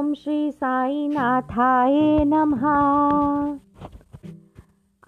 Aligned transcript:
ओम 0.00 0.14
श्री 0.14 0.50
साई 0.50 1.08
नाथाय 1.08 2.24
नमः। 2.24 2.66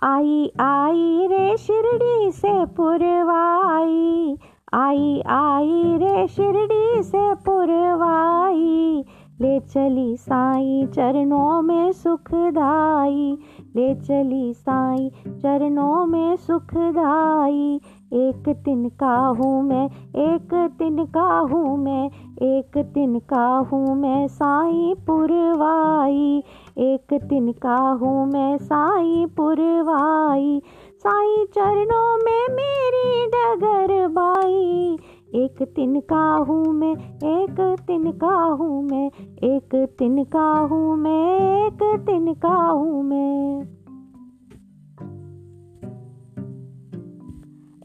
आई 0.02 0.52
आई 0.60 1.26
रे 1.26 1.56
शिरडी 1.56 2.30
से 2.30 2.64
पुरवाई। 2.64 4.36
आई 4.74 5.22
आई 5.26 5.96
रे 5.96 6.28
शिरडी 6.28 7.02
से 7.02 7.34
पुरवाई। 7.34 9.04
ले 9.40 9.60
चली 9.60 10.16
साई 10.16 10.86
चरणों 10.86 11.62
में 11.62 11.92
सुखदाई। 11.92 13.38
ले 13.76 13.94
चली 13.94 14.54
साई 14.54 15.10
चरणों 15.28 16.06
में 16.06 16.36
सुखदाई। 16.36 17.80
एक 18.12 18.48
तिनका 18.64 19.14
हूँ 19.38 19.62
मैं, 19.62 19.84
एक 20.22 20.54
तिनका 20.78 21.38
हूँ 21.38 21.76
मैं, 21.78 22.06
एक 22.42 22.78
तिनका 22.94 23.44
हूँ 23.72 23.94
मैं 23.96 24.26
साई 24.28 24.94
पुरवाई 25.06 26.42
एक 26.78 27.14
तिनका 27.14 27.76
हूँ 27.76 28.26
मैं 28.26 28.56
साई 28.58 29.26
पुरवाई 29.36 30.62
साई 30.96 31.44
चरणों 31.46 32.16
में 32.16 32.46
मेरी 32.50 33.26
डगर 33.26 34.08
बाई 34.08 34.98
एक 35.34 35.62
तिनका 35.62 36.24
हूँ 36.48 36.64
मैं, 36.72 36.92
एक 37.24 37.60
तिनका 37.86 38.34
हूँ 38.36 38.82
मैं, 38.82 39.06
एक 39.44 39.74
तिनका 39.98 40.48
हूँ 40.70 40.96
मैं, 40.96 41.66
एक 41.66 41.82
तिनका 42.06 42.56
हूँ 42.56 43.02
मैं। 43.02 43.81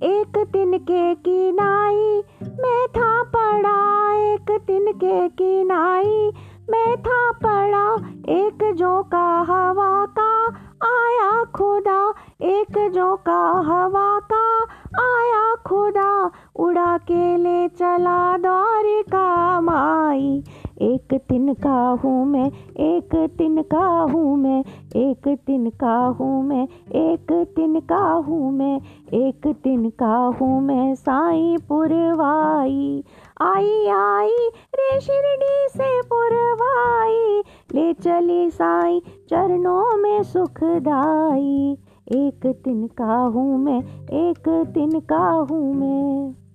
एक 0.03 0.37
तिनके 0.37 1.15
की 1.15 1.51
नाई 1.51 2.23
मैं 2.43 2.87
था 2.87 3.23
पड़ा। 3.23 4.11
एक 4.13 4.61
तिनके 4.67 5.29
की 5.29 5.63
नाई 5.63 6.31
मैं 6.69 6.97
था 6.97 7.31
पड़ा। 7.31 8.07
एक 8.29 8.73
जो 8.75 9.03
का 9.03 9.41
हवा 9.41 10.05
का, 10.05 10.47
आया 10.87 11.43
खुदा। 11.43 12.13
एक 12.41 12.91
जो 12.93 13.15
का 13.15 13.51
हवा 13.51 14.19
का, 14.19 14.61
आया 15.01 15.55
खुदा। 15.55 16.31
उड़ा 16.55 16.97
के 16.97 17.37
ले 17.37 17.67
चला 17.67 18.37
दौर 18.37 19.01
का 19.01 19.61
माई। 19.61 20.43
एक 20.81 21.13
तिनका 21.29 21.87
हूँ 22.03 22.25
मैं, 22.25 22.47
एक 22.79 23.15
तिनका 23.37 23.85
हूँ 23.85 24.37
मैं, 24.37 24.63
एक 24.95 25.27
तिनका 25.27 25.97
हूँ 25.97 26.43
मैं, 26.43 26.67
एक 26.95 27.31
तिनका 27.55 27.95
हूँ 27.95 28.51
मैं, 28.51 28.81
एक 29.13 29.47
तिनका 29.63 30.15
हूँ 30.41 30.61
मैं 30.61 30.95
साई 30.95 31.57
पुरवाई 31.57 33.03
आई 33.41 33.87
आई, 33.87 34.31
रे 34.75 34.99
शिरडी 34.99 35.67
से 35.69 36.01
पुरवाई 36.01 37.43
ले 37.75 37.93
चली 37.93 38.49
साई 38.49 38.99
चरणों 39.29 39.97
में 39.97 40.23
सुखदाई 40.23 41.77
एक 42.11 42.45
तिनका 42.65 43.15
हूँ 43.17 43.57
मैं, 43.57 43.79
एक 44.09 44.49
तिनका 44.73 45.29
हूँ 45.29 45.73
मैं। 45.73 46.46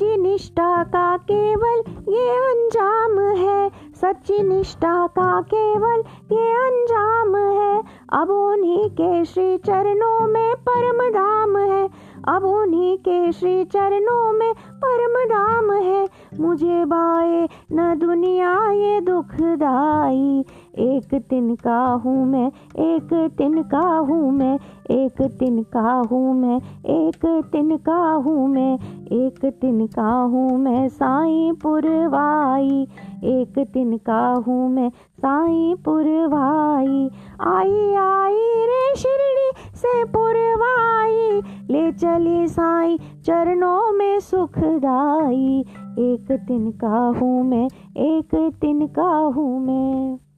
सच्ची 0.00 0.16
निष्ठा 0.16 0.84
का 0.84 1.16
केवल 1.16 1.82
ये 2.08 2.30
अंजाम 2.30 3.18
है। 3.18 3.70
सच्ची 3.94 4.42
निष्ठा 4.42 5.06
का 5.06 5.40
केवल 5.40 6.02
ये 6.32 6.50
अंजाम 6.52 7.36
है। 7.36 7.82
अब 8.12 8.30
उन्हीं 8.30 8.90
के 8.90 9.24
श्री 9.24 9.58
चरणों 9.58 10.26
में 10.26 10.54
परम 10.54 11.10
धाम 11.10 11.56
है। 11.56 11.90
अब 12.28 12.44
उन्हीं 12.44 12.98
के 12.98 13.32
श्री 13.32 13.64
चरणों 13.64 14.32
में 14.32 14.54
परम 14.84 15.24
धाम 15.28 15.72
है। 15.72 16.08
मुझे 16.40 16.84
बाए 16.84 17.48
न 17.72 17.98
दुनिया, 17.98 18.70
ये 18.70 19.00
दुखदाई। 19.00 20.44
एक 20.78 21.14
तिनका 21.30 21.78
हूँ 22.04 22.26
मैं, 22.26 22.46
एक 22.78 23.12
तिनका 23.38 23.78
हूँ 23.78 24.30
मैं, 24.32 24.54
एक 24.90 25.22
तिनका 25.38 25.92
हूँ 26.10 26.34
मैं, 26.34 26.56
एक 26.86 27.26
तिनका 27.52 27.98
हूँ 28.24 28.48
मैं, 28.48 28.74
एक 29.12 29.44
तिनका 29.60 30.10
हूँ 30.10 30.58
मैं 30.58 30.88
साई 30.88 31.52
पुरवाई 31.62 32.86
एक 33.24 33.58
तिनका 33.72 34.20
हूँ 34.46 34.68
मैं 34.70 34.88
साई 34.90 35.74
पुरवाई 35.84 37.10
आई 37.40 37.94
आई 37.94 38.38
रे 38.70 38.94
शिरडी 38.96 39.50
से 39.74 40.04
पुरवाई, 40.04 41.40
ले 41.70 41.90
चली 41.92 42.48
साई 42.48 42.98
चरणों 43.26 43.92
में 43.92 44.18
सुखदाई 44.20 45.60
एक 45.98 46.32
तिनका 46.48 47.06
हूँ 47.18 47.44
मैं, 47.44 47.66
एक 47.96 48.34
तिनका 48.60 49.10
हूँ 49.36 49.60
मैं। 49.66 50.29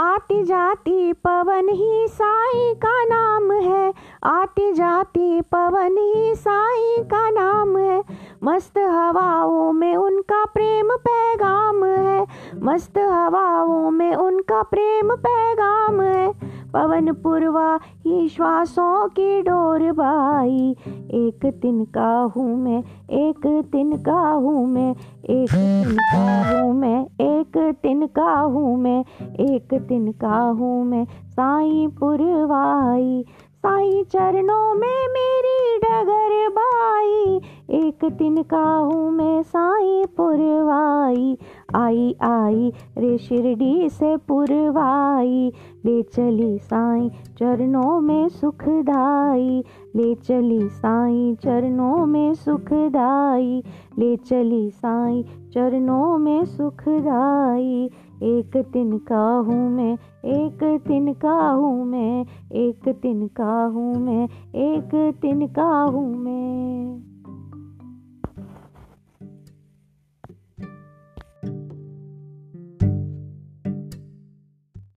आती 0.00 0.42
जाती 0.42 1.12
पवन 1.12 1.68
ही 1.68 2.08
साई 2.08 2.74
का 2.74 3.04
नाम 3.04 3.52
है। 3.52 3.94
आती 4.24 4.72
जाती 4.72 5.40
पवन 5.40 5.96
ही 5.98 6.34
साई 6.34 6.96
का 6.98 7.30
नाम 7.30 7.78
है। 7.78 8.04
मस्त 8.44 8.78
हवाओं 8.78 9.72
में 9.72 9.96
उनका 9.96 10.44
प्रेम 10.44 10.88
पैगाम 10.96 11.84
है। 11.84 12.26
मस्त 12.62 12.98
हवाओं 12.98 13.90
में 13.90 14.14
उनका 14.14 14.62
प्रेम 14.62 15.14
पैगाम 15.14 16.00
है। 16.00 16.49
पवन 16.74 17.12
पुरवा 17.12 17.78
ही 18.06 18.28
श्वासों 18.28 19.08
की 19.08 19.42
डोर 19.42 19.92
बाई। 19.92 20.76
एक 21.10 21.58
तिनका 21.62 22.32
हूँ 22.36 22.56
मैं, 22.56 22.78
एक 23.10 23.68
तिनका 23.72 24.20
हूँ 24.30 24.66
मैं, 24.66 24.94
एक 25.30 25.54
तिनका 25.54 26.60
हूँ 26.60 26.74
मैं, 26.74 27.06
एक 27.20 27.76
तिनका 27.82 28.40
हूँ 28.40 28.76
मैं, 28.78 29.04
एक 29.40 29.74
तिनका 29.74 30.40
हूँ 30.40 30.84
मैं, 30.84 31.04
साई 31.04 31.86
पुरवाई। 32.00 33.24
साई 33.56 34.02
चरणों 34.02 34.74
में 34.74 35.08
मेरी 35.08 35.78
डगर 35.78 36.48
बाई। 36.48 37.40
एक 37.70 38.04
तिनका 38.04 38.64
हूँ 38.76 39.10
मैं, 39.10 39.42
साई 39.42 40.04
पुरवाई। 40.16 41.38
आई 41.74 42.16
आई, 42.22 42.72
रे 42.98 43.18
शिरडी 43.18 43.88
से 43.88 44.16
पुरवाई। 44.16 45.52
ले 45.84 46.02
चली 46.02 46.58
साई 46.58 47.08
चरणों 47.08 48.00
में 48.00 48.28
सुखदाई। 48.28 49.64
ले 49.96 50.14
चली 50.14 50.68
साई 50.68 51.34
चरणों 51.34 52.06
में 52.06 52.34
सुखदाई। 52.34 53.62
ले 53.98 54.16
चली 54.16 54.70
साई 54.70 55.22
चरणों 55.52 56.18
में 56.18 56.44
सुखदाई। 56.44 57.90
एक 58.22 58.56
तिनका 58.56 59.34
हूँ 59.34 59.70
मैं, 59.70 59.98
एक 60.24 60.82
तिनका 60.86 61.50
हूँ 61.50 61.84
मैं, 61.84 62.26
एक 62.52 62.88
तिनका 62.88 63.64
हूँ 63.64 63.94
मैं, 63.94 64.28
एक 64.54 65.14
तिनका 65.22 65.82
हूँ 65.82 66.16
मैं। 66.16 67.09